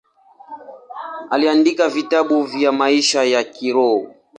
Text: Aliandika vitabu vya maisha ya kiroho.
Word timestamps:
Aliandika 1.29 1.89
vitabu 1.89 2.43
vya 2.43 2.71
maisha 2.71 3.23
ya 3.23 3.43
kiroho. 3.43 4.15